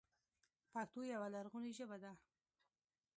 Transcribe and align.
پښتو 0.73 0.99
يوه 1.13 1.27
لرغونې 1.33 1.71
ژبه 1.77 1.97
ده. 2.03 2.11